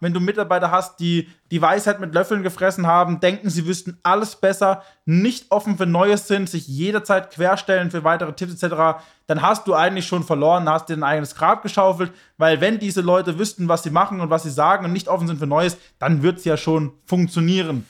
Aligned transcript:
wenn 0.00 0.12
du 0.12 0.20
Mitarbeiter 0.20 0.70
hast, 0.70 1.00
die 1.00 1.28
die 1.50 1.60
Weisheit 1.60 2.00
mit 2.00 2.14
Löffeln 2.14 2.42
gefressen 2.42 2.86
haben, 2.86 3.20
denken, 3.20 3.50
sie 3.50 3.66
wüssten 3.66 3.98
alles 4.02 4.36
besser, 4.36 4.82
nicht 5.04 5.50
offen 5.50 5.76
für 5.76 5.86
Neues 5.86 6.28
sind, 6.28 6.48
sich 6.48 6.68
jederzeit 6.68 7.30
querstellen 7.30 7.90
für 7.90 8.04
weitere 8.04 8.32
Tipps 8.32 8.62
etc., 8.62 9.02
dann 9.26 9.42
hast 9.42 9.66
du 9.66 9.74
eigentlich 9.74 10.06
schon 10.06 10.24
verloren, 10.24 10.68
hast 10.68 10.88
dir 10.88 10.96
ein 10.96 11.02
eigenes 11.02 11.34
Grab 11.34 11.62
geschaufelt, 11.62 12.12
weil 12.38 12.60
wenn 12.60 12.78
diese 12.78 13.02
Leute 13.02 13.38
wüssten, 13.38 13.68
was 13.68 13.82
sie 13.82 13.90
machen 13.90 14.20
und 14.20 14.30
was 14.30 14.44
sie 14.44 14.50
sagen 14.50 14.86
und 14.86 14.92
nicht 14.92 15.08
offen 15.08 15.26
sind 15.26 15.38
für 15.38 15.46
Neues, 15.46 15.76
dann 15.98 16.22
wird 16.22 16.38
es 16.38 16.44
ja 16.44 16.56
schon 16.56 16.92
funktionieren. 17.04 17.84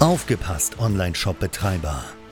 Aufgepasst, 0.00 0.78
Online-Shop-Betreiber. 0.78 2.17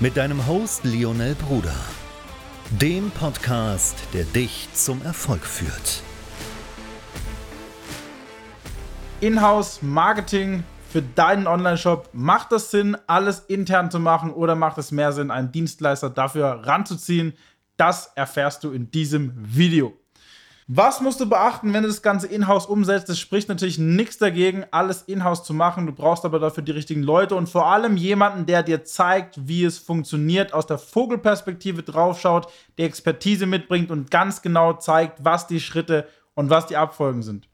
mit 0.00 0.16
deinem 0.16 0.46
Host 0.46 0.84
Lionel 0.84 1.34
Bruder, 1.36 1.74
dem 2.70 3.10
Podcast, 3.12 3.96
der 4.12 4.24
dich 4.24 4.68
zum 4.72 5.02
Erfolg 5.02 5.44
führt. 5.44 6.02
Inhouse 9.20 9.82
Marketing 9.82 10.64
für 10.90 11.00
deinen 11.00 11.46
Online-Shop. 11.46 12.10
Macht 12.12 12.52
es 12.52 12.70
Sinn, 12.70 12.96
alles 13.06 13.40
intern 13.46 13.90
zu 13.90 14.00
machen 14.00 14.30
oder 14.30 14.56
macht 14.56 14.78
es 14.78 14.90
mehr 14.90 15.12
Sinn, 15.12 15.30
einen 15.30 15.52
Dienstleister 15.52 16.10
dafür 16.10 16.62
ranzuziehen? 16.64 17.32
Das 17.76 18.12
erfährst 18.16 18.64
du 18.64 18.72
in 18.72 18.90
diesem 18.90 19.32
Video. 19.36 19.92
Was 20.66 21.02
musst 21.02 21.20
du 21.20 21.28
beachten, 21.28 21.74
wenn 21.74 21.82
du 21.82 21.88
das 21.88 22.00
Ganze 22.00 22.26
in-house 22.26 22.64
umsetzt? 22.64 23.10
Es 23.10 23.20
spricht 23.20 23.50
natürlich 23.50 23.78
nichts 23.78 24.16
dagegen, 24.16 24.64
alles 24.70 25.02
in-house 25.02 25.44
zu 25.44 25.52
machen. 25.52 25.84
Du 25.84 25.92
brauchst 25.92 26.24
aber 26.24 26.38
dafür 26.38 26.62
die 26.62 26.72
richtigen 26.72 27.02
Leute 27.02 27.34
und 27.34 27.50
vor 27.50 27.66
allem 27.66 27.98
jemanden, 27.98 28.46
der 28.46 28.62
dir 28.62 28.82
zeigt, 28.82 29.46
wie 29.46 29.64
es 29.64 29.76
funktioniert, 29.76 30.54
aus 30.54 30.66
der 30.66 30.78
Vogelperspektive 30.78 31.82
draufschaut, 31.82 32.50
die 32.78 32.84
Expertise 32.84 33.44
mitbringt 33.44 33.90
und 33.90 34.10
ganz 34.10 34.40
genau 34.40 34.72
zeigt, 34.72 35.22
was 35.22 35.46
die 35.46 35.60
Schritte 35.60 36.08
und 36.32 36.48
was 36.48 36.64
die 36.64 36.78
Abfolgen 36.78 37.22
sind. 37.22 37.46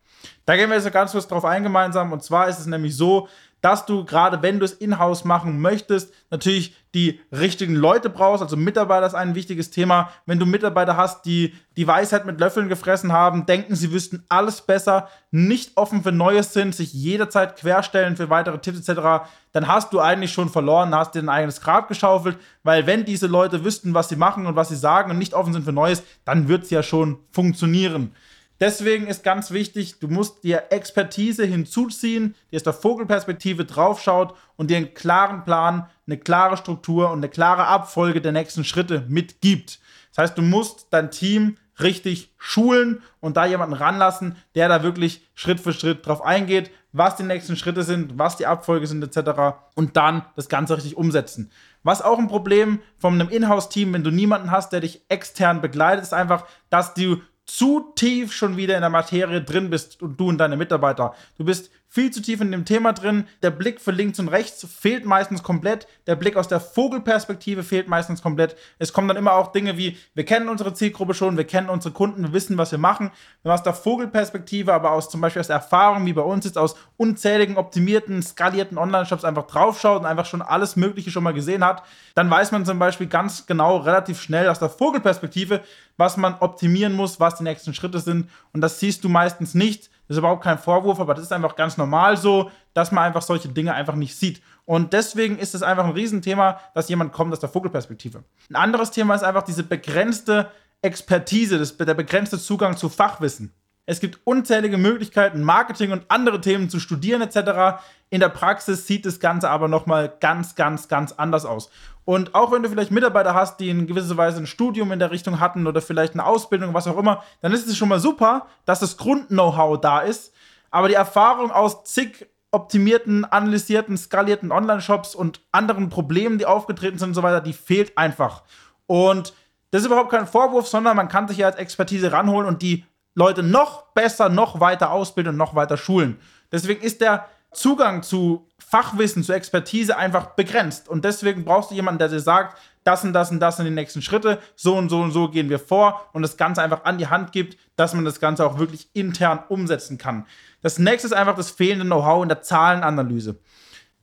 Da 0.44 0.54
gehen 0.54 0.70
wir 0.70 0.76
jetzt 0.76 0.92
ganz 0.92 1.10
kurz 1.10 1.26
drauf 1.26 1.44
ein 1.44 1.64
gemeinsam. 1.64 2.12
Und 2.12 2.22
zwar 2.22 2.48
ist 2.48 2.60
es 2.60 2.66
nämlich 2.66 2.96
so, 2.96 3.26
dass 3.60 3.86
du 3.86 4.04
gerade, 4.04 4.42
wenn 4.42 4.58
du 4.58 4.64
es 4.64 4.72
in-house 4.72 5.24
machen 5.24 5.60
möchtest, 5.60 6.12
natürlich 6.30 6.74
die 6.94 7.20
richtigen 7.30 7.74
Leute 7.74 8.10
brauchst. 8.10 8.42
Also 8.42 8.56
Mitarbeiter 8.56 9.06
ist 9.06 9.14
ein 9.14 9.34
wichtiges 9.34 9.70
Thema. 9.70 10.10
Wenn 10.26 10.38
du 10.38 10.46
Mitarbeiter 10.46 10.96
hast, 10.96 11.24
die 11.24 11.54
die 11.76 11.86
Weisheit 11.86 12.26
mit 12.26 12.40
Löffeln 12.40 12.68
gefressen 12.68 13.12
haben, 13.12 13.46
denken, 13.46 13.76
sie 13.76 13.92
wüssten 13.92 14.24
alles 14.28 14.62
besser, 14.62 15.08
nicht 15.30 15.76
offen 15.76 16.02
für 16.02 16.12
Neues 16.12 16.52
sind, 16.52 16.74
sich 16.74 16.92
jederzeit 16.92 17.56
querstellen 17.56 18.16
für 18.16 18.30
weitere 18.30 18.58
Tipps 18.58 18.88
etc., 18.88 19.30
dann 19.52 19.66
hast 19.66 19.92
du 19.92 20.00
eigentlich 20.00 20.32
schon 20.32 20.48
verloren, 20.48 20.94
hast 20.94 21.14
dir 21.14 21.22
ein 21.22 21.28
eigenes 21.28 21.60
Grab 21.60 21.88
geschaufelt, 21.88 22.38
weil 22.62 22.86
wenn 22.86 23.04
diese 23.04 23.26
Leute 23.26 23.64
wüssten, 23.64 23.94
was 23.94 24.08
sie 24.08 24.16
machen 24.16 24.46
und 24.46 24.56
was 24.56 24.68
sie 24.68 24.76
sagen 24.76 25.10
und 25.10 25.18
nicht 25.18 25.34
offen 25.34 25.52
sind 25.52 25.64
für 25.64 25.72
Neues, 25.72 26.02
dann 26.24 26.48
wird 26.48 26.64
es 26.64 26.70
ja 26.70 26.82
schon 26.82 27.18
funktionieren. 27.32 28.14
Deswegen 28.60 29.06
ist 29.06 29.24
ganz 29.24 29.50
wichtig, 29.52 30.00
du 30.00 30.08
musst 30.08 30.44
dir 30.44 30.64
Expertise 30.68 31.46
hinzuziehen, 31.46 32.34
die 32.50 32.56
aus 32.56 32.62
der 32.62 32.74
Vogelperspektive 32.74 33.64
draufschaut 33.64 34.36
und 34.56 34.70
dir 34.70 34.76
einen 34.76 34.92
klaren 34.92 35.44
Plan, 35.44 35.88
eine 36.06 36.18
klare 36.18 36.58
Struktur 36.58 37.10
und 37.10 37.20
eine 37.20 37.30
klare 37.30 37.66
Abfolge 37.66 38.20
der 38.20 38.32
nächsten 38.32 38.64
Schritte 38.64 39.06
mitgibt. 39.08 39.80
Das 40.10 40.18
heißt, 40.18 40.38
du 40.38 40.42
musst 40.42 40.88
dein 40.90 41.10
Team 41.10 41.56
richtig 41.80 42.34
schulen 42.36 43.02
und 43.20 43.38
da 43.38 43.46
jemanden 43.46 43.74
ranlassen, 43.74 44.36
der 44.54 44.68
da 44.68 44.82
wirklich 44.82 45.26
Schritt 45.34 45.60
für 45.60 45.72
Schritt 45.72 46.06
drauf 46.06 46.22
eingeht, 46.22 46.70
was 46.92 47.16
die 47.16 47.22
nächsten 47.22 47.56
Schritte 47.56 47.82
sind, 47.82 48.18
was 48.18 48.36
die 48.36 48.46
Abfolge 48.46 48.86
sind 48.86 49.02
etc. 49.02 49.56
und 49.74 49.96
dann 49.96 50.24
das 50.36 50.48
Ganze 50.48 50.76
richtig 50.76 50.96
umsetzen. 50.96 51.50
Was 51.82 52.02
auch 52.02 52.18
ein 52.18 52.28
Problem 52.28 52.80
von 52.98 53.14
einem 53.14 53.30
Inhouse-Team, 53.30 53.94
wenn 53.94 54.04
du 54.04 54.10
niemanden 54.10 54.50
hast, 54.50 54.72
der 54.72 54.80
dich 54.80 55.02
extern 55.08 55.60
begleitet, 55.60 56.02
ist 56.02 56.12
einfach, 56.12 56.46
dass 56.68 56.92
du 56.92 57.22
zu 57.56 57.92
tief 57.94 58.32
schon 58.32 58.56
wieder 58.56 58.76
in 58.76 58.82
der 58.82 58.90
Materie 58.90 59.42
drin 59.42 59.70
bist 59.70 60.00
und 60.02 60.18
du 60.18 60.28
und 60.28 60.38
deine 60.38 60.56
Mitarbeiter. 60.56 61.14
Du 61.36 61.44
bist 61.44 61.70
viel 61.92 62.12
zu 62.12 62.22
tief 62.22 62.40
in 62.40 62.52
dem 62.52 62.64
Thema 62.64 62.92
drin. 62.92 63.26
Der 63.42 63.50
Blick 63.50 63.80
für 63.80 63.90
links 63.90 64.20
und 64.20 64.28
rechts 64.28 64.64
fehlt 64.64 65.04
meistens 65.04 65.42
komplett. 65.42 65.88
Der 66.06 66.14
Blick 66.14 66.36
aus 66.36 66.46
der 66.46 66.60
Vogelperspektive 66.60 67.64
fehlt 67.64 67.88
meistens 67.88 68.22
komplett. 68.22 68.54
Es 68.78 68.92
kommen 68.92 69.08
dann 69.08 69.16
immer 69.16 69.32
auch 69.32 69.50
Dinge 69.50 69.76
wie, 69.76 69.98
wir 70.14 70.24
kennen 70.24 70.48
unsere 70.48 70.72
Zielgruppe 70.72 71.14
schon, 71.14 71.36
wir 71.36 71.44
kennen 71.44 71.68
unsere 71.68 71.92
Kunden, 71.92 72.22
wir 72.22 72.32
wissen, 72.32 72.56
was 72.56 72.70
wir 72.70 72.78
machen. 72.78 73.10
Wenn 73.42 73.50
man 73.50 73.58
aus 73.58 73.64
der 73.64 73.74
Vogelperspektive, 73.74 74.72
aber 74.72 74.92
aus 74.92 75.10
zum 75.10 75.20
Beispiel 75.20 75.40
aus 75.40 75.48
Erfahrung, 75.48 76.06
wie 76.06 76.12
bei 76.12 76.22
uns 76.22 76.44
jetzt, 76.44 76.56
aus 76.56 76.76
unzähligen, 76.96 77.56
optimierten, 77.56 78.22
skalierten 78.22 78.78
Online-Shops 78.78 79.24
einfach 79.24 79.48
draufschaut 79.48 80.02
und 80.02 80.06
einfach 80.06 80.26
schon 80.26 80.42
alles 80.42 80.76
Mögliche 80.76 81.10
schon 81.10 81.24
mal 81.24 81.34
gesehen 81.34 81.64
hat, 81.64 81.82
dann 82.14 82.30
weiß 82.30 82.52
man 82.52 82.64
zum 82.64 82.78
Beispiel 82.78 83.08
ganz 83.08 83.46
genau, 83.46 83.78
relativ 83.78 84.22
schnell 84.22 84.48
aus 84.48 84.60
der 84.60 84.70
Vogelperspektive, 84.70 85.60
was 85.96 86.16
man 86.16 86.36
optimieren 86.38 86.92
muss, 86.92 87.18
was 87.18 87.34
die 87.34 87.42
nächsten 87.42 87.74
Schritte 87.74 87.98
sind. 87.98 88.30
Und 88.52 88.60
das 88.60 88.78
siehst 88.78 89.02
du 89.02 89.08
meistens 89.08 89.54
nicht 89.54 89.90
das 90.10 90.16
ist 90.16 90.22
überhaupt 90.22 90.42
kein 90.42 90.58
Vorwurf, 90.58 90.98
aber 90.98 91.14
das 91.14 91.22
ist 91.22 91.32
einfach 91.32 91.54
ganz 91.54 91.76
normal 91.76 92.16
so, 92.16 92.50
dass 92.74 92.90
man 92.90 93.04
einfach 93.04 93.22
solche 93.22 93.48
Dinge 93.48 93.74
einfach 93.74 93.94
nicht 93.94 94.16
sieht. 94.16 94.42
Und 94.64 94.92
deswegen 94.92 95.38
ist 95.38 95.54
es 95.54 95.62
einfach 95.62 95.84
ein 95.84 95.92
Riesenthema, 95.92 96.58
dass 96.74 96.88
jemand 96.88 97.12
kommt 97.12 97.32
aus 97.32 97.38
der 97.38 97.48
Vogelperspektive. 97.48 98.24
Ein 98.48 98.56
anderes 98.56 98.90
Thema 98.90 99.14
ist 99.14 99.22
einfach 99.22 99.44
diese 99.44 99.62
begrenzte 99.62 100.50
Expertise, 100.82 101.60
das, 101.60 101.76
der 101.76 101.94
begrenzte 101.94 102.40
Zugang 102.40 102.76
zu 102.76 102.88
Fachwissen. 102.88 103.52
Es 103.90 103.98
gibt 103.98 104.20
unzählige 104.22 104.78
Möglichkeiten, 104.78 105.42
Marketing 105.42 105.90
und 105.90 106.04
andere 106.06 106.40
Themen 106.40 106.70
zu 106.70 106.78
studieren 106.78 107.22
etc. 107.22 107.82
In 108.08 108.20
der 108.20 108.28
Praxis 108.28 108.86
sieht 108.86 109.04
das 109.04 109.18
Ganze 109.18 109.50
aber 109.50 109.66
nochmal 109.66 110.14
ganz, 110.20 110.54
ganz, 110.54 110.86
ganz 110.86 111.10
anders 111.10 111.44
aus. 111.44 111.70
Und 112.04 112.36
auch 112.36 112.52
wenn 112.52 112.62
du 112.62 112.68
vielleicht 112.68 112.92
Mitarbeiter 112.92 113.34
hast, 113.34 113.58
die 113.58 113.68
in 113.68 113.88
gewisser 113.88 114.16
Weise 114.16 114.38
ein 114.38 114.46
Studium 114.46 114.92
in 114.92 115.00
der 115.00 115.10
Richtung 115.10 115.40
hatten 115.40 115.66
oder 115.66 115.82
vielleicht 115.82 116.12
eine 116.12 116.24
Ausbildung, 116.24 116.72
was 116.72 116.86
auch 116.86 116.96
immer, 116.96 117.24
dann 117.40 117.52
ist 117.52 117.66
es 117.66 117.76
schon 117.76 117.88
mal 117.88 117.98
super, 117.98 118.46
dass 118.64 118.78
das 118.78 118.96
Grund-Know-how 118.96 119.80
da 119.80 120.02
ist. 120.02 120.32
Aber 120.70 120.86
die 120.86 120.94
Erfahrung 120.94 121.50
aus 121.50 121.82
zig 121.82 122.28
optimierten, 122.52 123.24
analysierten, 123.24 123.98
skalierten 123.98 124.52
Online-Shops 124.52 125.16
und 125.16 125.40
anderen 125.50 125.88
Problemen, 125.88 126.38
die 126.38 126.46
aufgetreten 126.46 127.00
sind 127.00 127.08
und 127.08 127.14
so 127.14 127.24
weiter, 127.24 127.40
die 127.40 127.54
fehlt 127.54 127.98
einfach. 127.98 128.44
Und 128.86 129.34
das 129.72 129.82
ist 129.82 129.86
überhaupt 129.86 130.10
kein 130.10 130.28
Vorwurf, 130.28 130.68
sondern 130.68 130.96
man 130.96 131.08
kann 131.08 131.26
sich 131.26 131.38
ja 131.38 131.48
als 131.48 131.56
Expertise 131.56 132.12
ranholen 132.12 132.46
und 132.46 132.62
die 132.62 132.84
Leute 133.14 133.42
noch 133.42 133.86
besser, 133.92 134.28
noch 134.28 134.60
weiter 134.60 134.90
ausbilden 134.90 135.32
und 135.32 135.38
noch 135.38 135.54
weiter 135.54 135.76
schulen. 135.76 136.20
Deswegen 136.52 136.82
ist 136.82 137.00
der 137.00 137.26
Zugang 137.52 138.02
zu 138.02 138.46
Fachwissen, 138.58 139.24
zu 139.24 139.32
Expertise 139.32 139.96
einfach 139.96 140.26
begrenzt. 140.36 140.88
Und 140.88 141.04
deswegen 141.04 141.44
brauchst 141.44 141.70
du 141.70 141.74
jemanden, 141.74 141.98
der 141.98 142.08
dir 142.08 142.20
sagt, 142.20 142.56
das 142.84 143.04
und 143.04 143.12
das 143.12 143.30
und 143.30 143.40
das 143.40 143.56
sind 143.56 143.66
die 143.66 143.72
nächsten 143.72 144.02
Schritte, 144.02 144.38
so 144.54 144.76
und 144.76 144.88
so 144.88 145.00
und 145.00 145.10
so 145.10 145.28
gehen 145.28 145.50
wir 145.50 145.58
vor 145.58 146.08
und 146.12 146.22
das 146.22 146.36
Ganze 146.36 146.62
einfach 146.62 146.84
an 146.84 146.98
die 146.98 147.08
Hand 147.08 147.32
gibt, 147.32 147.58
dass 147.76 147.92
man 147.94 148.04
das 148.04 148.20
Ganze 148.20 148.46
auch 148.46 148.58
wirklich 148.58 148.88
intern 148.94 149.40
umsetzen 149.48 149.98
kann. 149.98 150.26
Das 150.62 150.78
nächste 150.78 151.08
ist 151.08 151.12
einfach 151.12 151.36
das 151.36 151.50
fehlende 151.50 151.84
Know-how 151.84 152.22
in 152.22 152.28
der 152.28 152.42
Zahlenanalyse. 152.42 153.38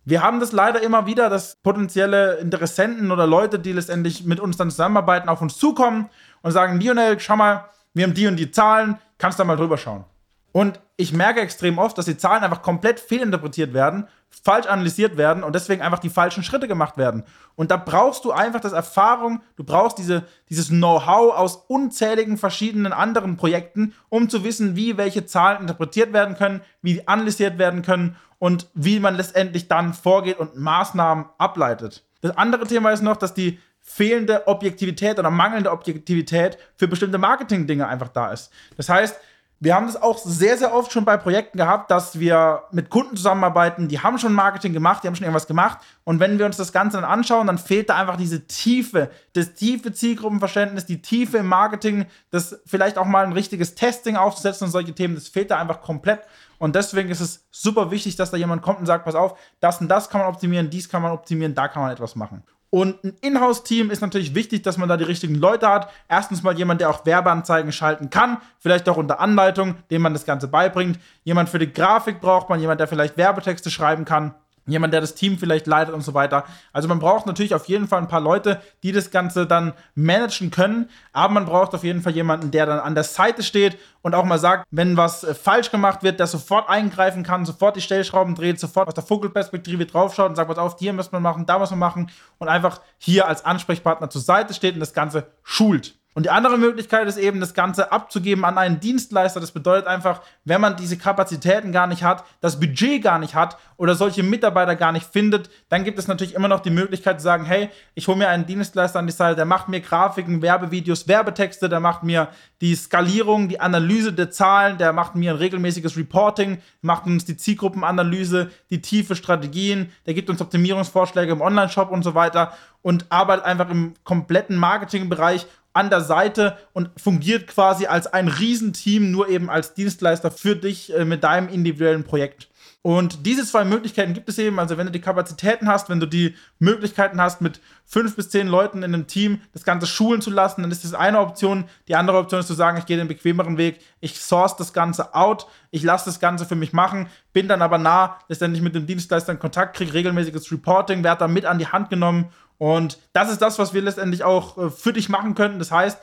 Wir 0.05 0.21
haben 0.21 0.39
das 0.39 0.51
leider 0.51 0.81
immer 0.81 1.05
wieder, 1.05 1.29
dass 1.29 1.57
potenzielle 1.63 2.35
Interessenten 2.35 3.11
oder 3.11 3.27
Leute, 3.27 3.59
die 3.59 3.73
letztendlich 3.73 4.25
mit 4.25 4.39
uns 4.39 4.57
dann 4.57 4.69
zusammenarbeiten, 4.69 5.27
auf 5.27 5.41
uns 5.41 5.57
zukommen 5.57 6.09
und 6.41 6.51
sagen, 6.51 6.79
Lionel, 6.79 7.19
schau 7.19 7.35
mal, 7.35 7.65
wir 7.97 8.05
haben 8.05 8.13
die 8.13 8.27
und 8.27 8.37
die 8.37 8.51
Zahlen, 8.51 8.97
kannst 9.17 9.39
da 9.39 9.43
mal 9.43 9.57
drüber 9.57 9.77
schauen. 9.77 10.05
Und 10.51 10.79
ich 10.95 11.13
merke 11.13 11.41
extrem 11.41 11.77
oft, 11.77 11.97
dass 11.97 12.05
die 12.05 12.17
Zahlen 12.17 12.43
einfach 12.43 12.63
komplett 12.63 12.99
fehlinterpretiert 12.99 13.73
werden, 13.73 14.07
falsch 14.29 14.65
analysiert 14.65 15.15
werden 15.15 15.43
und 15.43 15.53
deswegen 15.53 15.83
einfach 15.83 15.99
die 15.99 16.09
falschen 16.09 16.41
Schritte 16.41 16.67
gemacht 16.67 16.97
werden. 16.97 17.23
Und 17.55 17.69
da 17.69 17.77
brauchst 17.77 18.25
du 18.25 18.31
einfach 18.31 18.59
das 18.59 18.73
Erfahrung, 18.73 19.41
du 19.55 19.63
brauchst 19.63 19.99
diese, 19.99 20.23
dieses 20.49 20.69
Know-how 20.69 21.35
aus 21.37 21.57
unzähligen 21.67 22.37
verschiedenen 22.37 22.91
anderen 22.91 23.37
Projekten, 23.37 23.93
um 24.09 24.29
zu 24.29 24.43
wissen, 24.43 24.75
wie 24.75 24.97
welche 24.97 25.25
Zahlen 25.27 25.61
interpretiert 25.61 26.13
werden 26.13 26.35
können, 26.35 26.61
wie 26.81 27.07
analysiert 27.07 27.59
werden 27.59 27.83
können 27.83 28.15
und 28.39 28.67
wie 28.73 28.99
man 28.99 29.15
letztendlich 29.15 29.67
dann 29.67 29.93
vorgeht 29.93 30.39
und 30.39 30.55
Maßnahmen 30.55 31.25
ableitet. 31.37 32.03
Das 32.21 32.35
andere 32.35 32.65
Thema 32.65 32.89
ist 32.89 33.03
noch, 33.03 33.17
dass 33.17 33.35
die 33.35 33.59
fehlende 33.89 34.45
Objektivität 34.47 35.17
oder 35.17 35.31
mangelnde 35.31 35.71
Objektivität 35.71 36.57
für 36.75 36.89
bestimmte 36.89 37.17
Marketing-Dinge 37.17 37.87
einfach 37.87 38.09
da 38.09 38.31
ist. 38.31 38.51
Das 38.75 38.89
heißt, 38.89 39.17
wir 39.59 39.73
haben 39.73 39.87
das 39.87 39.99
auch 39.99 40.19
sehr, 40.19 40.57
sehr 40.57 40.73
oft 40.73 40.91
schon 40.91 41.05
bei 41.05 41.17
Projekten 41.17 41.57
gehabt, 41.57 41.89
dass 41.89 42.19
wir 42.19 42.63
mit 42.71 42.91
Kunden 42.91 43.15
zusammenarbeiten, 43.15 43.87
die 43.87 43.99
haben 43.99 44.19
schon 44.19 44.33
Marketing 44.33 44.73
gemacht, 44.73 45.03
die 45.03 45.07
haben 45.07 45.15
schon 45.15 45.23
irgendwas 45.23 45.47
gemacht. 45.47 45.79
Und 46.03 46.19
wenn 46.19 46.37
wir 46.37 46.45
uns 46.45 46.57
das 46.57 46.73
Ganze 46.73 46.97
dann 46.97 47.09
anschauen, 47.09 47.47
dann 47.47 47.57
fehlt 47.57 47.89
da 47.89 47.95
einfach 47.95 48.17
diese 48.17 48.45
Tiefe, 48.45 49.09
das 49.33 49.53
tiefe 49.53 49.93
Zielgruppenverständnis, 49.93 50.85
die 50.85 51.01
Tiefe 51.01 51.37
im 51.37 51.47
Marketing, 51.47 52.05
das 52.29 52.59
vielleicht 52.65 52.97
auch 52.97 53.05
mal 53.05 53.25
ein 53.25 53.33
richtiges 53.33 53.73
Testing 53.73 54.15
aufzusetzen 54.17 54.65
und 54.65 54.71
solche 54.71 54.93
Themen, 54.93 55.15
das 55.15 55.29
fehlt 55.29 55.49
da 55.49 55.57
einfach 55.57 55.81
komplett. 55.81 56.19
Und 56.59 56.75
deswegen 56.75 57.09
ist 57.09 57.21
es 57.21 57.47
super 57.49 57.89
wichtig, 57.89 58.15
dass 58.17 58.31
da 58.31 58.37
jemand 58.37 58.61
kommt 58.61 58.79
und 58.79 58.85
sagt, 58.85 59.05
pass 59.05 59.15
auf, 59.15 59.39
das 59.59 59.81
und 59.81 59.87
das 59.87 60.09
kann 60.09 60.21
man 60.21 60.29
optimieren, 60.29 60.69
dies 60.69 60.89
kann 60.89 61.01
man 61.01 61.13
optimieren, 61.13 61.55
da 61.55 61.67
kann 61.67 61.81
man 61.81 61.91
etwas 61.91 62.15
machen. 62.15 62.43
Und 62.69 63.03
ein 63.03 63.15
Inhouse-Team 63.21 63.91
ist 63.91 64.01
natürlich 64.01 64.35
wichtig, 64.35 64.61
dass 64.63 64.77
man 64.77 64.89
da 64.89 64.97
die 64.97 65.05
richtigen 65.05 65.35
Leute 65.35 65.69
hat. 65.69 65.89
Erstens 66.09 66.43
mal 66.43 66.57
jemand, 66.57 66.81
der 66.81 66.89
auch 66.89 67.05
Werbeanzeigen 67.05 67.71
schalten 67.71 68.09
kann, 68.09 68.37
vielleicht 68.59 68.89
auch 68.89 68.97
unter 68.97 69.19
Anleitung, 69.19 69.75
dem 69.89 70.01
man 70.01 70.13
das 70.13 70.25
Ganze 70.25 70.47
beibringt. 70.47 70.99
Jemand 71.23 71.49
für 71.49 71.59
die 71.59 71.71
Grafik 71.71 72.19
braucht 72.19 72.49
man, 72.49 72.59
jemand, 72.59 72.79
der 72.79 72.87
vielleicht 72.87 73.17
Werbetexte 73.17 73.71
schreiben 73.71 74.03
kann 74.03 74.33
jemand, 74.67 74.93
der 74.93 75.01
das 75.01 75.15
Team 75.15 75.37
vielleicht 75.37 75.67
leitet 75.67 75.93
und 75.93 76.01
so 76.01 76.13
weiter. 76.13 76.43
Also 76.73 76.87
man 76.87 76.99
braucht 76.99 77.25
natürlich 77.25 77.55
auf 77.55 77.65
jeden 77.65 77.87
Fall 77.87 77.99
ein 77.99 78.07
paar 78.07 78.21
Leute, 78.21 78.61
die 78.83 78.91
das 78.91 79.11
Ganze 79.11 79.45
dann 79.47 79.73
managen 79.95 80.51
können, 80.51 80.89
aber 81.13 81.33
man 81.33 81.45
braucht 81.45 81.73
auf 81.73 81.83
jeden 81.83 82.01
Fall 82.01 82.13
jemanden, 82.13 82.51
der 82.51 82.65
dann 82.65 82.79
an 82.79 82.95
der 82.95 83.03
Seite 83.03 83.43
steht 83.43 83.77
und 84.01 84.15
auch 84.15 84.23
mal 84.23 84.39
sagt, 84.39 84.65
wenn 84.71 84.97
was 84.97 85.23
äh, 85.23 85.33
falsch 85.33 85.71
gemacht 85.71 86.03
wird, 86.03 86.19
der 86.19 86.27
sofort 86.27 86.69
eingreifen 86.69 87.23
kann, 87.23 87.45
sofort 87.45 87.75
die 87.75 87.81
Stellschrauben 87.81 88.35
dreht, 88.35 88.59
sofort 88.59 88.87
aus 88.87 88.93
der 88.93 89.03
Vogelperspektive 89.03 89.85
draufschaut 89.85 90.29
und 90.29 90.35
sagt, 90.35 90.49
was 90.49 90.57
auf, 90.57 90.77
hier 90.79 90.93
muss 90.93 91.11
man 91.11 91.21
machen, 91.21 91.45
da 91.45 91.59
muss 91.59 91.71
man 91.71 91.79
machen 91.79 92.11
und 92.37 92.47
einfach 92.47 92.81
hier 92.97 93.27
als 93.27 93.45
Ansprechpartner 93.45 94.09
zur 94.09 94.21
Seite 94.21 94.53
steht 94.53 94.75
und 94.75 94.79
das 94.79 94.93
Ganze 94.93 95.27
schult. 95.43 95.95
Und 96.17 96.23
die 96.23 96.31
andere 96.31 96.57
Möglichkeit 96.57 97.07
ist 97.07 97.19
eben, 97.19 97.39
das 97.39 97.53
Ganze 97.53 97.91
abzugeben 97.91 98.43
an 98.43 98.57
einen 98.57 98.79
Dienstleister. 98.79 99.39
Das 99.39 99.51
bedeutet 99.51 99.85
einfach, 99.85 100.23
wenn 100.45 100.59
man 100.59 100.75
diese 100.75 100.97
Kapazitäten 100.97 101.71
gar 101.71 101.85
nicht 101.85 102.01
hat, 102.01 102.23
das 102.41 102.59
Budget 102.59 103.03
gar 103.03 103.19
nicht 103.19 103.35
hat 103.35 103.55
oder 103.77 103.93
solche 103.93 104.23
Mitarbeiter 104.23 104.75
gar 104.75 104.91
nicht 104.91 105.05
findet, 105.05 105.51
dann 105.69 105.83
gibt 105.83 105.99
es 105.99 106.07
natürlich 106.07 106.33
immer 106.33 106.47
noch 106.47 106.61
die 106.61 106.71
Möglichkeit 106.71 107.19
zu 107.19 107.23
sagen, 107.23 107.45
hey, 107.45 107.69
ich 107.93 108.07
hole 108.07 108.17
mir 108.17 108.29
einen 108.29 108.47
Dienstleister 108.47 108.97
an 108.97 109.05
die 109.05 109.13
Seite, 109.13 109.35
der 109.35 109.45
macht 109.45 109.69
mir 109.69 109.79
Grafiken, 109.79 110.41
Werbevideos, 110.41 111.07
Werbetexte, 111.07 111.69
der 111.69 111.79
macht 111.79 112.01
mir 112.01 112.29
die 112.61 112.73
Skalierung, 112.73 113.47
die 113.47 113.59
Analyse 113.59 114.11
der 114.11 114.31
Zahlen, 114.31 114.79
der 114.79 114.93
macht 114.93 115.13
mir 115.13 115.33
ein 115.33 115.37
regelmäßiges 115.37 115.97
Reporting, 115.97 116.57
macht 116.81 117.05
uns 117.05 117.25
die 117.25 117.37
Zielgruppenanalyse, 117.37 118.49
die 118.71 118.81
tiefe 118.81 119.15
Strategien, 119.15 119.91
der 120.07 120.15
gibt 120.15 120.31
uns 120.31 120.41
Optimierungsvorschläge 120.41 121.31
im 121.31 121.41
Online-Shop 121.41 121.91
und 121.91 122.01
so 122.01 122.15
weiter 122.15 122.53
und 122.81 123.05
arbeitet 123.09 123.45
einfach 123.45 123.69
im 123.69 123.93
kompletten 124.03 124.55
Marketingbereich 124.55 125.45
an 125.77 125.89
der 125.89 126.01
Seite 126.01 126.57
und 126.73 126.89
fungiert 126.97 127.47
quasi 127.47 127.85
als 127.85 128.07
ein 128.07 128.27
Riesenteam, 128.27 129.11
nur 129.11 129.29
eben 129.29 129.49
als 129.49 129.75
Dienstleister 129.75 130.31
für 130.31 130.55
dich 130.55 130.93
äh, 130.93 131.05
mit 131.05 131.23
deinem 131.23 131.47
individuellen 131.49 132.03
Projekt. 132.03 132.49
Und 132.83 133.25
diese 133.25 133.45
zwei 133.45 133.65
Möglichkeiten 133.65 134.13
gibt 134.13 134.29
es 134.29 134.37
eben. 134.37 134.59
Also, 134.59 134.77
wenn 134.77 134.85
du 134.85 134.91
die 134.91 135.01
Kapazitäten 135.01 135.67
hast, 135.67 135.89
wenn 135.89 135.99
du 135.99 136.05
die 136.05 136.35
Möglichkeiten 136.59 137.19
hast, 137.19 137.41
mit 137.41 137.59
fünf 137.85 138.15
bis 138.15 138.29
zehn 138.29 138.47
Leuten 138.47 138.77
in 138.77 138.93
einem 138.93 139.07
Team 139.07 139.41
das 139.51 139.65
Ganze 139.65 139.87
schulen 139.87 140.21
zu 140.21 140.29
lassen, 140.29 140.61
dann 140.61 140.71
ist 140.71 140.85
das 140.85 140.93
eine 140.93 141.19
Option. 141.19 141.65
Die 141.87 141.95
andere 141.95 142.17
Option 142.17 142.39
ist 142.39 142.47
zu 142.47 142.53
sagen, 142.53 142.77
ich 142.77 142.85
gehe 142.85 142.95
den 142.95 143.07
bequemeren 143.09 143.57
Weg, 143.57 143.81
ich 143.99 144.19
source 144.19 144.55
das 144.55 144.71
Ganze 144.71 145.15
out, 145.15 145.47
ich 145.71 145.83
lasse 145.83 146.05
das 146.05 146.19
Ganze 146.19 146.45
für 146.45 146.55
mich 146.55 146.71
machen, 146.71 147.09
bin 147.33 147.47
dann 147.47 147.61
aber 147.61 147.77
nah, 147.77 148.19
letztendlich 148.29 148.63
mit 148.63 148.75
dem 148.75 148.85
Dienstleister 148.85 149.33
in 149.33 149.39
Kontakt, 149.39 149.75
kriege 149.75 149.93
regelmäßiges 149.93 150.51
Reporting, 150.51 151.03
werde 151.03 151.19
da 151.19 151.27
mit 151.27 151.45
an 151.45 151.59
die 151.59 151.67
Hand 151.67 151.89
genommen 151.89 152.29
und 152.57 152.99
das 153.13 153.31
ist 153.31 153.41
das, 153.41 153.59
was 153.59 153.73
wir 153.73 153.81
letztendlich 153.81 154.23
auch 154.23 154.57
äh, 154.57 154.69
für 154.69 154.93
dich 154.93 155.09
machen 155.09 155.35
könnten. 155.35 155.59
Das 155.59 155.71
heißt, 155.71 155.99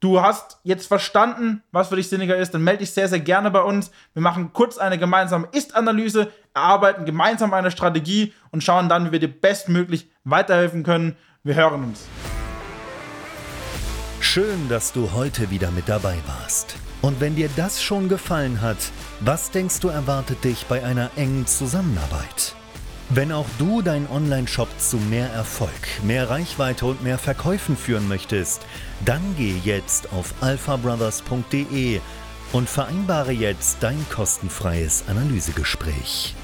du 0.00 0.20
hast 0.20 0.58
jetzt 0.62 0.86
verstanden, 0.86 1.62
was 1.72 1.88
für 1.88 1.96
dich 1.96 2.08
sinniger 2.08 2.36
ist, 2.36 2.52
dann 2.52 2.62
melde 2.62 2.80
dich 2.80 2.92
sehr, 2.92 3.08
sehr 3.08 3.20
gerne 3.20 3.50
bei 3.50 3.62
uns. 3.62 3.90
Wir 4.12 4.22
machen 4.22 4.52
kurz 4.52 4.78
eine 4.78 4.98
gemeinsame 4.98 5.48
Ist-Analyse, 5.52 6.30
erarbeiten 6.54 7.04
gemeinsam 7.04 7.54
eine 7.54 7.70
Strategie 7.70 8.32
und 8.50 8.62
schauen 8.62 8.88
dann, 8.88 9.06
wie 9.06 9.12
wir 9.12 9.18
dir 9.20 9.28
bestmöglich 9.28 10.08
weiterhelfen 10.24 10.82
können. 10.82 11.16
Wir 11.42 11.54
hören 11.54 11.84
uns. 11.84 12.06
Schön, 14.20 14.68
dass 14.68 14.92
du 14.92 15.12
heute 15.12 15.50
wieder 15.50 15.70
mit 15.70 15.88
dabei 15.88 16.16
warst. 16.26 16.76
Und 17.02 17.20
wenn 17.20 17.36
dir 17.36 17.50
das 17.56 17.82
schon 17.82 18.08
gefallen 18.08 18.62
hat, 18.62 18.78
was 19.20 19.50
denkst 19.50 19.80
du 19.80 19.88
erwartet 19.88 20.42
dich 20.42 20.64
bei 20.66 20.82
einer 20.82 21.10
engen 21.16 21.46
Zusammenarbeit? 21.46 22.56
Wenn 23.14 23.30
auch 23.30 23.46
du 23.58 23.80
deinen 23.80 24.08
Online-Shop 24.08 24.68
zu 24.78 24.96
mehr 24.96 25.30
Erfolg, 25.30 25.70
mehr 26.02 26.30
Reichweite 26.30 26.84
und 26.84 27.04
mehr 27.04 27.16
Verkäufen 27.16 27.76
führen 27.76 28.08
möchtest, 28.08 28.62
dann 29.04 29.20
geh 29.38 29.56
jetzt 29.62 30.12
auf 30.12 30.34
alphabrothers.de 30.40 32.00
und 32.52 32.68
vereinbare 32.68 33.30
jetzt 33.30 33.76
dein 33.84 34.04
kostenfreies 34.10 35.04
Analysegespräch. 35.06 36.34